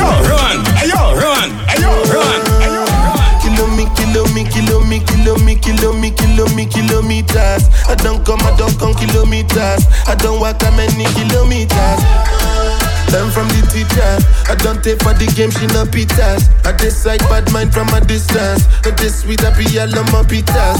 yo, 0.00 0.08
run, 0.28 0.64
hey 0.80 0.88
yo, 0.88 1.02
run, 1.20 1.48
ayo, 1.68 1.92
run. 2.08 2.40
Kilo 3.40 3.66
me, 3.76 3.84
kilo 3.96 4.24
me, 4.32 4.44
kilo 4.48 4.80
me, 4.84 5.00
kilo 5.00 5.36
me, 5.38 5.54
kilo 5.56 5.92
me, 5.92 6.10
kilo 6.10 6.46
me, 6.56 6.64
kilometers. 6.66 7.68
I 7.88 7.94
don't 7.96 8.24
come, 8.24 8.40
I 8.40 8.56
don't 8.56 8.76
come 8.78 8.94
kilometers. 8.94 9.84
I 10.08 10.14
don't 10.16 10.40
walk 10.40 10.58
that 10.60 10.72
many 10.76 11.04
kilometers. 11.12 12.00
I'm 13.10 13.30
from 13.32 13.48
the 13.48 13.66
teacher. 13.66 14.16
I 14.48 14.54
don't 14.54 14.82
take 14.84 15.02
for 15.02 15.12
the 15.12 15.26
game, 15.34 15.50
she 15.50 15.66
no 15.74 15.84
pitas. 15.84 16.46
I 16.64 16.72
decide 16.72 17.20
bad 17.28 17.50
mind 17.52 17.74
from 17.74 17.88
a 17.90 18.00
distance. 18.00 18.64
But 18.82 18.96
this 18.96 19.22
sweet, 19.22 19.42
I 19.44 19.50
be 19.58 19.66
all 19.80 19.90
on 19.98 20.06
my 20.12 20.22
pitas. 20.22 20.78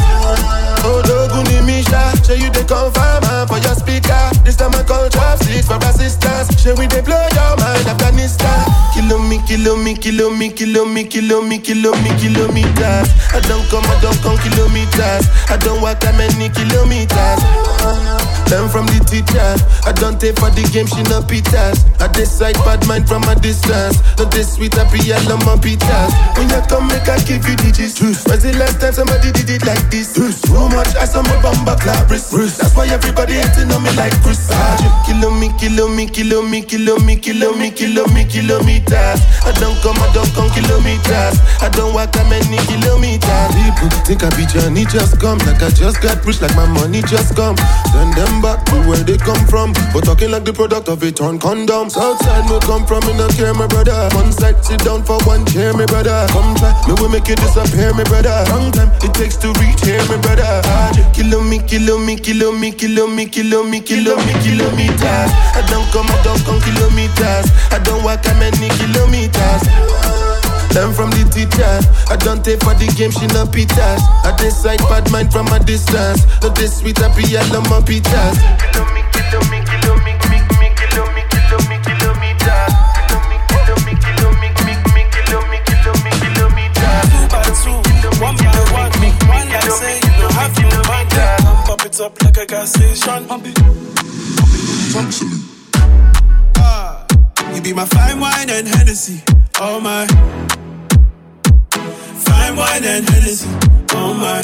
Oh, 0.83 1.03
Doguni 1.05 1.61
Misha, 1.67 2.01
show 2.25 2.35
you 2.35 2.51
the 2.51 2.65
confirm 2.65 3.23
for 3.49 3.59
your 3.61 3.75
speaker. 3.77 4.17
This 4.45 4.57
time 4.57 4.75
I 4.75 4.83
call 4.83 5.09
chopsticks 5.09 5.67
for 5.69 5.79
assistance. 5.85 6.49
Show 6.61 6.75
we 6.75 6.87
they 6.87 7.03
blow 7.03 7.21
your 7.37 7.53
mind, 7.61 7.87
Afghanistan. 7.87 8.65
Kilo 8.95 9.19
me, 9.19 9.41
kilo 9.47 9.77
me, 9.77 9.95
kilo 9.95 10.31
me, 10.31 10.49
kilo 10.51 10.85
me, 10.85 11.05
kilo 11.05 11.43
me, 11.43 11.59
kilo 11.59 11.93
me, 12.03 12.11
kilometers. 12.21 13.09
I 13.33 13.41
don't 13.47 13.65
come, 13.69 13.85
I 13.87 13.97
don't 14.01 14.17
come 14.25 14.39
kilometers. 14.41 15.25
I 15.49 15.57
don't 15.61 15.81
walk 15.83 16.01
that 16.01 16.17
many 16.17 16.49
kilometers. 16.49 17.41
Learn 18.51 18.67
from 18.69 18.87
the 18.91 18.99
teacher. 19.07 19.55
I 19.87 19.93
don't 19.95 20.19
take 20.19 20.35
for 20.35 20.51
the 20.51 20.67
game, 20.75 20.91
she 20.91 21.07
no 21.07 21.23
pitas. 21.23 21.87
I 22.03 22.11
decide 22.11 22.59
bad 22.67 22.83
mind 22.89 23.07
from 23.07 23.23
a 23.31 23.39
distance. 23.39 24.03
Not 24.19 24.33
this 24.35 24.59
sweet, 24.59 24.75
happy 24.75 24.99
yellow 25.07 25.39
my 25.47 25.55
pitas. 25.55 26.11
When 26.35 26.51
you 26.51 26.59
come, 26.67 26.89
make 26.91 27.07
I 27.07 27.23
give 27.23 27.47
you 27.47 27.55
digits. 27.63 28.03
When's 28.27 28.43
the 28.43 28.51
last 28.59 28.81
time 28.83 28.93
somebody 28.93 29.31
did 29.31 29.51
it 29.51 29.63
like 29.63 29.87
this? 29.91 30.11
Too 30.19 30.33
much 30.71 30.95
ice 30.97 31.15
on 31.17 31.25
my 31.25 31.37
bumper 31.43 31.77
clap 31.81 32.11
wrist. 32.11 32.33
That's 32.33 32.75
why 32.75 32.87
everybody 32.89 33.35
hating 33.35 33.71
on 33.73 33.83
me 33.83 33.91
like 33.97 34.15
Chris. 34.23 34.51
Kilo 35.07 35.31
me, 35.31 35.51
kilo 35.59 35.89
me, 35.89 36.07
kilo 36.07 36.43
me, 36.43 36.63
kilo 36.63 36.99
me, 36.99 37.17
kilo 37.17 37.53
me, 37.55 37.71
kilo 37.71 38.07
me, 38.15 38.25
kilometers. 38.25 39.21
I 39.45 39.53
don't 39.59 39.77
come, 39.83 39.99
I 39.99 40.09
don't 40.15 40.31
come 40.35 40.51
kilometers. 40.55 41.37
I 41.61 41.69
don't 41.73 41.95
walk 41.95 42.13
that 42.13 42.27
many 42.31 42.59
kilometers. 42.71 43.51
People 43.55 43.91
think 44.07 44.23
I 44.23 44.31
be 44.37 44.47
Johnny 44.47 44.85
just 44.87 45.21
come. 45.21 45.39
Like 45.45 45.63
I 45.63 45.71
just 45.71 46.01
got 46.01 46.25
rich, 46.25 46.41
like 46.41 46.55
my 46.55 46.67
money 46.67 47.03
just 47.03 47.35
come. 47.37 47.57
Send 47.93 48.15
them 48.15 48.41
back 48.41 48.65
to 48.71 48.77
where 48.87 49.03
they 49.03 49.19
come 49.19 49.41
from. 49.47 49.73
But 49.93 50.05
talking 50.07 50.31
like 50.31 50.45
the 50.45 50.53
product 50.53 50.89
of 50.89 51.03
a 51.03 51.11
torn 51.11 51.39
condom. 51.39 51.91
Southside 51.91 52.47
me 52.49 52.59
come 52.63 52.87
from, 52.87 53.03
me 53.07 53.13
no 53.19 53.29
care, 53.35 53.55
my 53.55 53.67
brother. 53.67 54.09
One 54.15 54.33
side, 54.33 54.63
sit 54.65 54.81
down 54.85 55.03
for 55.03 55.19
one 55.27 55.45
chair, 55.47 55.73
my 55.75 55.87
brother. 55.87 56.27
Come 56.31 56.55
try, 56.57 56.73
me 56.87 56.95
will 57.01 57.09
make 57.11 57.27
you 57.29 57.37
disappear, 57.37 57.93
my 57.95 58.05
brother. 58.05 58.45
Long 58.51 58.71
time 58.73 58.91
it 59.03 59.13
takes 59.15 59.37
to 59.43 59.53
reach 59.59 59.83
here, 59.83 60.03
my 60.07 60.17
brother. 60.23 60.60
Kilo 61.13 61.41
me, 61.43 61.59
kilo 61.61 61.99
me, 61.99 62.17
kilo 62.17 62.53
me, 62.53 62.73
kilo 62.73 63.07
me, 63.07 63.27
kilo 63.27 63.63
me, 63.65 63.81
kilo 63.81 64.17
me, 64.17 64.33
kilometers. 64.43 65.31
I 65.57 65.63
don't 65.69 65.85
come, 65.93 66.07
I 66.09 66.17
don't 66.25 66.41
come 66.45 66.61
kilometers. 66.61 67.47
I 67.71 67.79
don't 67.85 68.03
walk 68.05 68.23
that 68.23 68.37
many 68.39 68.69
kilometers. 68.81 69.63
Learn 70.75 70.93
from 70.95 71.11
the 71.11 71.25
teacher. 71.29 71.81
I 72.09 72.17
don't 72.17 72.45
take 72.45 72.61
for 72.63 72.75
the 72.75 72.87
game, 72.97 73.11
she 73.11 73.27
no 73.35 73.45
pitas. 73.45 74.01
I 74.25 74.35
decide 74.39 74.79
bad 74.89 75.11
mind 75.11 75.33
from 75.33 75.49
a 75.49 75.59
distance. 75.61 76.25
Not 76.43 76.55
this 76.57 76.79
sweet, 76.79 76.99
happy, 76.99 77.27
yellow 77.29 77.61
my 77.69 77.81
pitas. 77.83 78.37
Kilo 78.61 78.85
me, 78.95 79.03
kilo 79.13 79.41
me, 79.51 79.59
kilo 79.67 79.95
me, 80.07 80.13
kilo 80.21 80.45
me, 80.57 80.69
kilo 80.79 81.05
me. 81.13 81.21
Kilo 81.31 81.57
me, 81.67 81.77
kilo 81.85 82.11
me, 82.17 83.93
kilo 83.99 84.29
me, 84.41 84.49
me, 84.65 84.75
me, 84.95 85.03
kilo 85.11 85.39
me, 85.51 85.59
kilo 85.67 85.93
me, 86.01 86.11
kilometers. 86.23 87.07
Two 87.13 87.25
by 87.29 87.45
two, 87.51 87.77
one 88.23 88.37
by 88.39 88.63
one. 88.73 88.89
One 89.27 89.49
like 89.51 89.71
say 89.75 89.99
Come 92.01 92.13
up 92.13 92.23
like 92.23 92.39
a 92.39 92.47
gas 92.47 92.73
station. 92.73 93.27
Pump 93.27 93.45
it, 93.47 93.55
pump 94.95 95.13
it. 95.13 96.57
Ah, 96.57 97.07
you 97.55 97.61
be 97.61 97.75
my 97.75 97.85
fine 97.85 98.19
wine 98.19 98.49
and 98.49 98.67
Hennessy. 98.67 99.23
Oh 99.61 99.79
my. 99.81 100.07
Fine 102.25 102.57
wine 102.57 102.85
and 102.85 103.07
Hennessy. 103.07 103.51
Oh 103.93 104.15
my. 104.15 104.41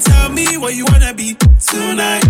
Tell 0.00 0.32
me 0.32 0.56
what 0.56 0.74
you 0.74 0.84
wanna 0.86 1.14
be 1.14 1.36
tonight. 1.60 2.24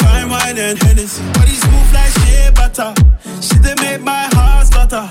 Fine 0.00 0.28
wine 0.28 0.58
and 0.58 0.78
Hennessy. 0.78 1.24
Body 1.32 1.54
smooth 1.54 1.94
like 1.94 2.12
shea 2.20 2.50
butter. 2.54 2.92
She 3.40 3.56
they 3.60 3.74
make 3.76 4.02
my 4.02 4.28
heart 4.34 4.66
stutter. 4.66 5.08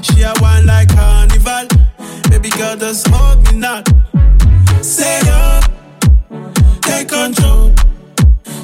She 0.00 0.22
a 0.22 0.32
wine 0.40 0.66
like 0.66 0.90
carnival. 0.90 1.66
Baby 2.30 2.50
girl, 2.50 2.76
just 2.76 3.08
hold 3.08 3.42
me 3.50 3.58
not. 3.58 3.88
Say 4.82 5.20
yo, 5.26 5.60
take 6.80 7.08
control. 7.08 7.72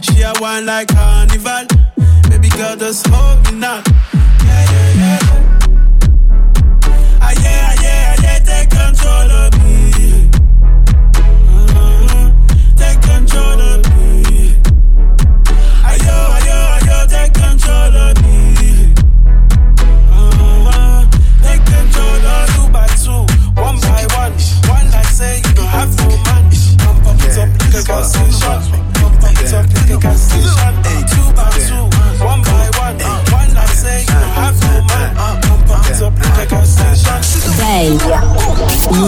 She 0.01 0.23
a 0.23 0.33
wine 0.41 0.67
like 0.67 0.89
carnival. 0.89 1.67
Baby 2.31 2.49
girl, 2.51 2.77
just 2.77 3.07
hold 3.07 3.45
me 3.53 3.59
not. 3.59 3.87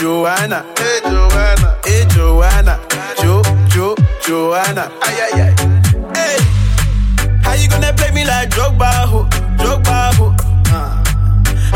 Joanna? 0.00 0.64
Hey 0.78 1.00
Joanna, 1.02 1.76
hey 1.84 2.06
Joanna, 2.08 2.80
Jo, 3.20 3.42
Jo, 3.68 3.94
Joanna? 4.26 4.90
Ay 5.02 5.20
ay 5.20 5.40
ay. 5.42 5.54
Hey, 6.16 6.38
how 7.44 7.52
you 7.52 7.68
gonna 7.68 7.92
play 7.92 8.10
me 8.12 8.24
like 8.24 8.48
Drogba, 8.48 8.88
ho, 9.06 9.28
Drogba, 9.58 10.14
ho? 10.16 10.34
Uh. 10.72 11.04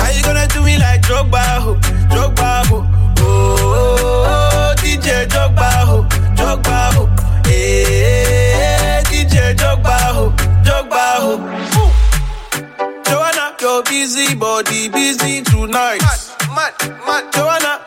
How 0.00 0.08
you 0.10 0.22
gonna 0.22 0.46
do 0.48 0.62
me 0.64 0.78
like 0.78 1.02
Drogba, 1.02 1.60
ho, 1.60 1.74
Drogba, 2.08 2.64
ho? 2.68 2.86
Oh, 3.18 3.56
oh, 3.60 4.24
oh, 4.26 4.74
DJ 4.78 5.26
Drogba, 5.28 5.68
ho, 5.84 6.02
Drogba, 6.34 6.94
ho. 6.94 7.06
Hey, 7.44 9.02
DJ 9.04 9.54
Drogba, 9.54 9.98
ho, 10.16 10.30
Drogba, 10.64 11.04
ho. 11.20 11.32
Ooh. 11.76 13.04
Joanna, 13.04 13.54
your 13.60 13.82
busy 13.82 14.34
body 14.34 14.88
busy 14.88 15.42
tonight. 15.42 16.00
Mad, 16.00 16.72
mad, 16.80 17.06
mad. 17.06 17.32
Joanna, 17.34 17.83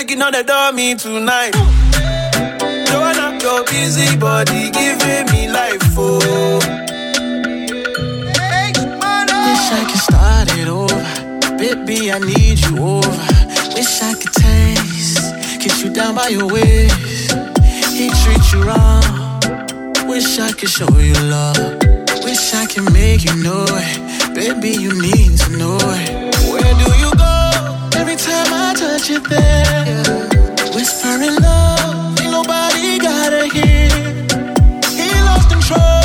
making 0.00 0.22
all 0.22 0.32
the 0.32 0.42
dummy 0.42 0.94
tonight. 0.94 1.52
Joanna, 2.88 3.38
your 3.42 3.62
busy 3.64 4.16
body 4.16 4.70
giving 4.70 5.26
me 5.30 5.46
life, 5.50 5.82
oh. 5.98 6.56
Wish 9.46 9.66
I 9.78 9.82
could 9.88 10.02
start 10.08 10.48
it 10.56 10.68
over. 10.68 11.04
Baby, 11.58 12.10
I 12.10 12.18
need 12.18 12.58
you 12.64 12.78
over. 12.78 13.16
Wish 13.74 14.00
I 14.00 14.14
could 14.14 14.32
taste, 14.32 15.60
kiss 15.60 15.82
you 15.84 15.92
down 15.92 16.14
by 16.14 16.28
your 16.28 16.48
waist. 16.48 17.32
He 17.92 18.08
treat 18.22 18.44
you 18.52 18.62
wrong. 18.62 19.04
Wish 20.08 20.38
I 20.38 20.52
could 20.52 20.70
show 20.70 20.90
you 20.98 21.12
love. 21.28 21.58
Wish 22.24 22.54
I 22.54 22.64
could 22.64 22.90
make 22.94 23.24
you 23.24 23.36
know 23.42 23.66
it. 23.68 24.34
Baby, 24.34 24.70
you 24.70 24.92
need 25.02 25.36
to 25.40 25.50
know 25.58 25.76
it. 25.78 26.08
Where 26.48 26.74
do 26.84 26.88
you 27.04 27.14
go? 27.16 27.29
I 29.00 29.02
touch 29.02 29.28
there. 29.30 30.74
Whispering 30.74 31.36
love, 31.40 32.20
ain't 32.20 32.32
nobody 32.32 32.98
gotta 32.98 33.46
hear. 33.46 33.88
He 34.92 35.08
lost 35.24 35.48
control, 35.48 35.99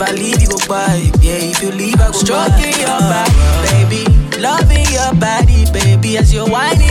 if 0.00 0.08
I 0.08 0.12
leave, 0.12 0.40
you 0.40 0.48
go 0.48 0.58
by. 0.68 1.10
Yeah, 1.20 1.50
if 1.50 1.62
you 1.62 1.70
leave, 1.72 2.00
I 2.00 2.06
go 2.06 2.12
Stroking 2.12 2.78
your 2.78 2.98
back, 3.10 3.30
baby. 3.66 4.04
Loving 4.38 4.86
your 4.94 5.12
body, 5.18 5.66
baby. 5.72 6.18
As 6.18 6.32
you're 6.32 6.48
whining 6.48 6.87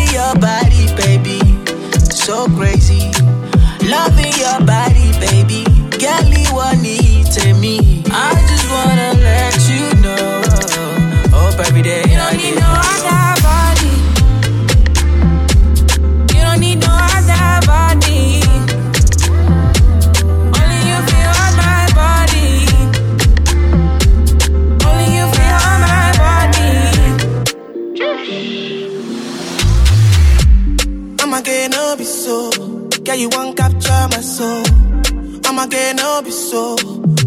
I'ma 35.70 35.94
no 35.94 36.22
be 36.22 36.32
so. 36.32 36.78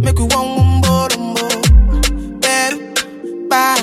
Make 0.01 0.19
we 0.19 0.25
one 0.25 0.57
one 0.57 0.81
more, 0.81 1.09
more. 1.19 1.61
Better, 2.41 2.79
bye. 3.49 3.77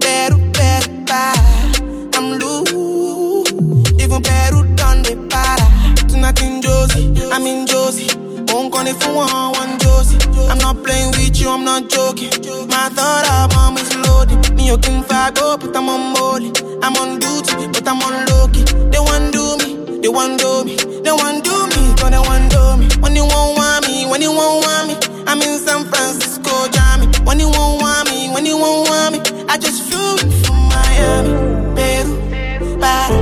Better, 0.00 0.36
better, 0.50 0.90
bye. 1.06 2.10
I'm 2.14 2.38
loose. 2.40 3.52
Even 4.02 4.22
better 4.22 4.62
done 4.74 5.02
the 5.02 5.14
para. 5.30 6.08
Tonight 6.08 6.42
in 6.42 6.62
Josie, 6.62 7.14
I'm 7.30 7.46
in 7.46 7.64
Josie. 7.66 8.10
Won't 8.52 8.72
call 8.72 8.86
it 8.86 8.96
for 8.96 9.14
one, 9.14 9.52
one 9.52 9.78
Josie. 9.78 10.18
I'm 10.50 10.58
not 10.58 10.82
playing 10.82 11.12
with 11.12 11.38
you, 11.40 11.48
I'm 11.48 11.64
not 11.64 11.88
joking. 11.88 12.30
My 12.68 12.88
thought 12.88 13.24
album 13.28 13.76
is 13.78 13.94
loaded. 14.08 14.52
Me, 14.56 14.66
you 14.66 14.78
can 14.78 15.02
go, 15.34 15.56
but 15.58 15.76
I'm 15.76 15.88
on 15.88 16.12
molly. 16.12 16.50
I'm 16.82 16.96
on 16.96 17.20
duty, 17.20 17.68
but 17.68 17.86
I'm 17.86 18.02
on 18.02 18.26
low 18.26 18.48
key. 18.48 18.64
They 18.90 18.98
want 18.98 19.32
do 19.32 19.56
me, 19.58 20.00
they 20.00 20.08
want 20.08 20.40
do 20.40 20.55
I 29.56 29.58
just 29.58 29.84
flew 29.84 30.16
in 30.20 30.30
from 30.44 30.68
Miami, 30.68 31.32
Peru, 31.74 32.76
para, 32.76 33.16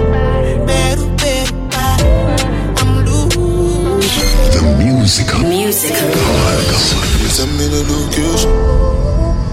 Peru, 0.66 1.04
Peru, 1.14 1.54
para. 1.70 2.10
I'm 2.82 3.06
loose. 3.06 4.18
The 4.50 4.60
musical. 4.82 5.38
Musical. 5.46 6.10
You 7.22 7.28
send 7.30 7.52
me 7.56 7.68
the 7.70 7.86
location, 7.86 8.50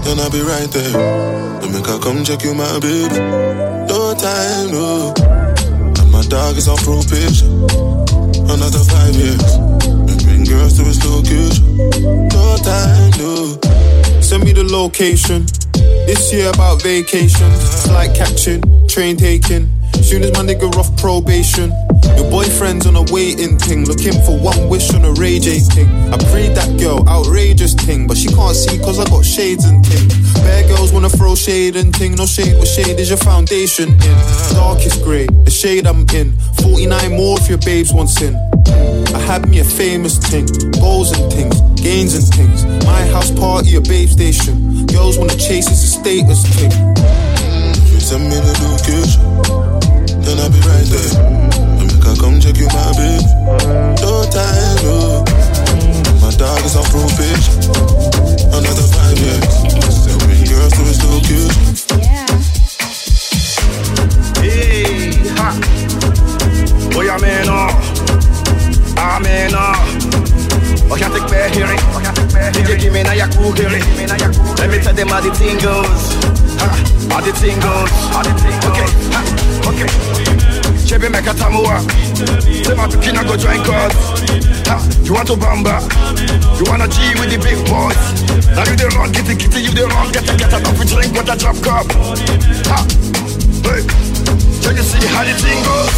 then 0.02 0.18
I'll 0.18 0.28
be 0.28 0.42
right 0.42 0.68
there. 0.74 1.60
Then 1.60 1.70
make 1.70 1.88
I 1.88 2.00
come 2.02 2.24
check 2.24 2.42
you, 2.42 2.52
my 2.52 2.66
baby. 2.80 3.14
No 3.86 4.12
time, 4.18 4.72
no. 4.72 5.14
And 6.02 6.10
my 6.10 6.22
dog 6.22 6.56
is 6.56 6.66
on 6.66 6.78
probation. 6.78 7.62
Another 8.50 8.82
five 8.90 9.14
years. 9.14 9.54
And 9.86 10.18
bring 10.24 10.42
girls 10.42 10.78
to 10.78 10.82
his 10.82 10.98
location. 11.06 11.76
No 12.26 12.56
time, 12.58 13.12
no. 13.22 13.56
Send 14.20 14.42
me 14.42 14.50
the 14.50 14.64
location. 14.64 15.46
This 16.06 16.32
year 16.32 16.50
about 16.50 16.82
vacations. 16.82 17.86
Flight 17.86 18.14
catching, 18.14 18.62
train 18.88 19.16
taking. 19.16 19.70
Soon 20.02 20.24
as 20.24 20.32
my 20.32 20.40
nigga 20.40 20.74
off 20.76 20.94
probation. 20.96 21.72
Your 22.16 22.28
boyfriend's 22.30 22.86
on 22.86 22.96
a 22.96 23.02
waiting 23.12 23.56
thing, 23.58 23.86
looking 23.86 24.12
for 24.26 24.36
one 24.36 24.68
wish 24.68 24.92
on 24.92 25.04
a 25.04 25.12
Ray 25.12 25.38
J 25.38 25.60
thing. 25.60 25.88
I 26.12 26.18
prayed 26.30 26.54
that 26.56 26.78
girl, 26.78 27.08
outrageous 27.08 27.74
thing, 27.74 28.06
but 28.06 28.16
she 28.16 28.28
can't 28.28 28.56
see 28.56 28.78
cause 28.78 28.98
I 28.98 29.04
got 29.04 29.24
shades 29.24 29.64
and 29.64 29.84
thing. 29.86 30.08
Bad 30.42 30.68
girls 30.68 30.92
wanna 30.92 31.08
throw 31.08 31.34
shade 31.34 31.76
and 31.76 31.94
thing, 31.94 32.16
no 32.16 32.26
shade 32.26 32.58
with 32.58 32.68
shade 32.68 32.98
is 32.98 33.08
your 33.08 33.18
foundation 33.18 33.90
in. 33.90 34.16
Darkest 34.54 35.04
grey, 35.04 35.26
the 35.26 35.50
shade 35.50 35.86
I'm 35.86 36.04
in. 36.10 36.32
49 36.62 37.16
more 37.16 37.38
if 37.38 37.48
your 37.48 37.58
babes 37.58 37.92
want 37.92 38.10
sin. 38.10 38.34
I 39.14 39.18
had 39.20 39.48
me 39.48 39.60
a 39.60 39.64
famous 39.64 40.18
thing, 40.18 40.46
goals 40.80 41.16
and 41.16 41.32
things, 41.32 41.60
gains 41.80 42.14
and 42.14 42.26
things. 42.34 42.64
My 42.84 43.06
house 43.06 43.30
party, 43.30 43.76
a 43.76 43.80
babe 43.80 44.08
station. 44.08 44.71
Girls 44.92 45.16
wanna 45.18 45.36
chase, 45.36 45.68
it's 45.70 45.82
a 45.82 45.88
status 45.88 46.44
thing. 46.52 46.70
You 47.88 48.00
send 48.00 48.24
me 48.28 48.36
the 48.36 48.52
location, 48.60 49.24
then 50.20 50.38
I'll 50.38 50.52
be 50.52 50.60
right 50.68 50.84
there. 50.84 51.12
Mm-hmm. 51.16 51.80
And 51.80 51.88
make 51.88 52.04
I 52.04 52.14
come 52.20 52.38
check 52.38 52.56
you, 52.60 52.68
my 52.68 52.92
baby. 52.92 53.24
No 54.04 54.22
time, 54.28 54.76
no. 54.84 55.24
Mm-hmm. 55.24 56.20
My 56.20 56.30
dog 56.36 56.60
is 56.64 56.76
on 56.76 56.84
probation. 56.92 57.56
Another 58.52 58.84
five 58.92 59.16
years. 59.16 59.48
Still 59.88 60.18
bring 60.28 60.44
girls 60.44 60.72
to 60.76 60.84
his 60.84 61.00
location. 61.08 61.64
Yeah. 61.98 62.28
Hey, 64.44 65.16
ha. 65.40 65.56
Boy, 66.92 67.08
I'm 67.08 67.24
in 67.24 67.48
awe. 67.48 67.72
I'm 68.98 69.24
in 69.24 69.54
awe. 69.54 69.80
Oh, 70.90 70.96
can't 70.98 71.14
take 71.14 71.28
back 71.30 71.52
hearing. 71.54 72.21
DJ, 72.32 72.80
give 72.80 72.92
me 72.92 73.02
now 73.02 73.12
your 73.12 73.28
hearing. 73.54 73.82
Let 74.08 74.70
me 74.70 74.78
tell 74.78 74.94
them 74.94 75.08
how 75.08 75.20
the 75.20 75.30
thing 75.36 75.58
goes. 75.60 76.16
How 77.12 77.20
the 77.20 77.32
thing 77.36 77.58
goes. 77.60 77.92
Okay, 78.68 78.88
okay. 79.68 79.88
Chebe 80.86 81.08
meka 81.08 81.34
tamua. 81.34 81.80
Say 82.64 82.74
my 82.74 82.86
pikina 82.88 83.24
go 83.24 83.36
join. 83.36 83.60
Ha, 84.68 84.76
you 85.04 85.12
want 85.12 85.26
to 85.28 85.34
bamba? 85.34 85.80
You 86.58 86.64
wanna 86.70 86.88
G 86.88 86.96
with 87.20 87.30
the 87.30 87.38
big 87.38 87.58
boys? 87.68 88.00
Now 88.56 88.64
you 88.64 88.76
the 88.76 88.88
wrong, 88.96 89.12
kitty 89.12 89.34
kitty, 89.36 89.60
you 89.62 89.72
the 89.72 89.86
wrong, 89.88 90.12
get 90.12 90.28
a 90.28 90.36
get 90.36 90.52
a 90.52 90.60
coffee 90.62 90.86
drink, 90.86 91.12
what 91.14 91.28
a 91.28 91.36
drop 91.36 91.56
cup. 91.60 91.86
Ha, 92.68 92.78
hey, 93.68 93.82
can 94.62 94.76
you 94.76 94.82
see 94.82 95.04
how 95.08 95.24
the 95.24 95.34
thing 95.34 95.62
goes? 95.64 95.91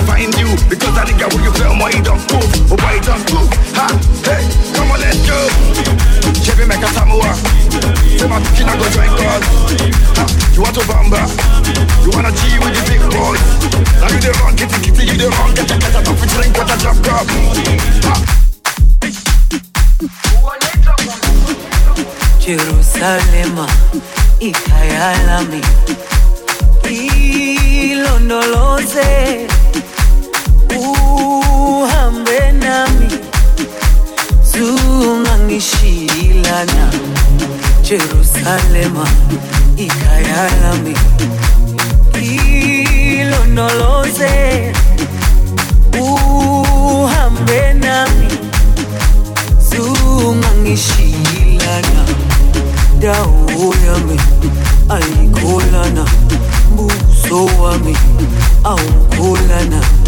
The 0.00 0.06
find 0.06 0.32
you. 0.38 0.48
Because 0.68 0.94
that 0.96 1.06
nigga 1.08 1.28
who 1.32 1.38
you 1.44 1.52
feel 1.52 1.74
he 1.92 2.00
don't 2.00 2.20
move. 2.32 2.72
Oh 2.72 2.78
he 2.92 3.00
don't 3.04 3.24
move. 3.32 3.50
Ha, 3.76 3.86
hey, 4.24 4.42
come 4.74 4.90
on, 4.90 5.00
let's 5.00 5.20
go. 5.28 5.38
Chevy 6.40 6.64
make 6.66 6.82
a 6.82 6.88
Samoa. 6.92 7.32
Say 8.16 8.28
my 8.28 8.40
pikin 8.40 8.68
I 8.68 8.74
go 8.76 8.86
join 8.92 9.12
God. 9.16 9.42
Ha, 10.16 10.24
you 10.54 10.62
want 10.62 10.74
to 10.76 10.82
bamba? 10.88 11.22
You 12.04 12.10
wanna 12.12 12.32
G 12.32 12.58
with 12.60 12.74
the 12.76 12.82
big 12.88 13.02
boys? 13.12 13.42
Now 14.00 14.08
you 14.08 14.20
the 14.20 14.32
wrong, 14.40 14.56
kitty 14.56 14.78
kitty, 14.80 15.02
you 15.12 15.16
the 15.16 15.28
wrong, 15.36 15.52
get 15.54 15.70
a 15.70 15.76
a 15.76 16.00
coffee 16.04 16.28
drink, 16.32 16.56
what 16.56 16.70
a 16.70 16.76
drop 16.80 16.96
cup. 17.04 17.26
Ha. 18.08 18.14
Jerusalema 22.40 23.68
ikayalami 24.40 25.60
nilondoloze, 28.00 29.46
uhambe 30.78 32.52
nami, 32.52 33.08
zungangishilana 34.52 36.90
Jerusalema 37.82 39.06
ikhaya 39.76 40.50
lami. 40.62 40.96
Ilondoloze 43.20 44.32
uhambe 46.00 47.72
nami 47.74 48.28
zungangishilana 49.70 52.04
dawo 53.00 53.74
yami 53.86 54.20
me. 57.84 57.94
Oh, 58.64 58.76
oh, 59.18 59.36
la. 59.48 59.99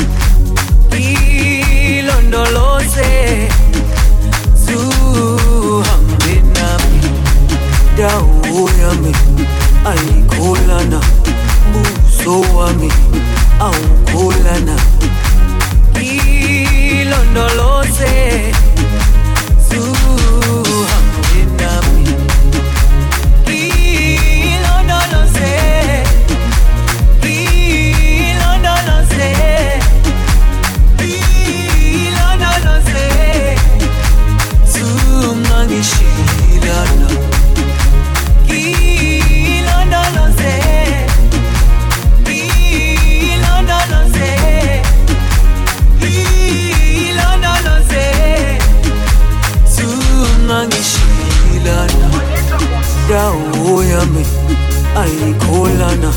sana 55.93 56.13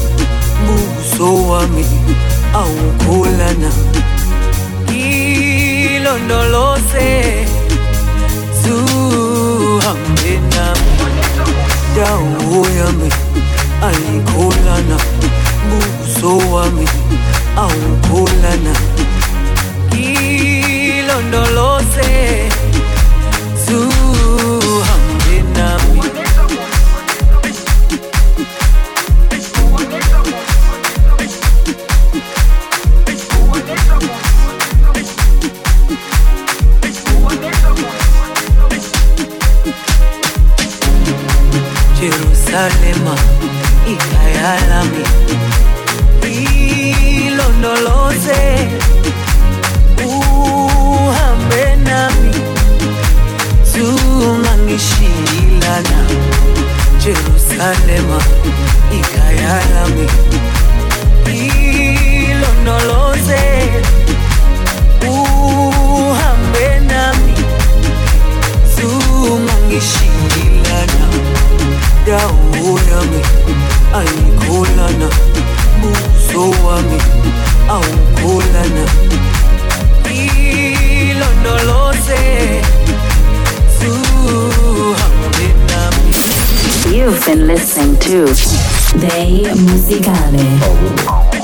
uso 0.76 1.48
wami 1.50 1.86
aukulana 2.54 3.72
ilondolose 5.96 7.08
zuhambe 8.64 10.34
nami. 10.56 10.92
Dawo 11.96 12.66
yami 12.78 13.10
ayikholana 13.88 14.98
buso 15.70 16.32
wami 16.54 16.88
awukholana 17.58 18.74
ilondolose 19.92 21.75
Jerusalema 42.56 43.16
ikhaya 43.88 44.56
lami 44.70 45.04
ilondoloze 47.28 48.42
uhambe 50.06 51.66
nami. 51.84 52.32
Zungangishilana 53.72 56.00
Jerusalema 57.04 58.20
ikhaya 59.00 59.56
lami 59.74 60.08
ilondoloze 62.32 63.44
uhambe 65.10 66.68
nami. 66.88 67.34
Zungangishilana 68.76 70.45
You've 86.94 87.26
been 87.26 87.48
listening 87.48 87.98
to 88.02 88.26
Day 89.00 89.44
Musicale. 89.56 91.35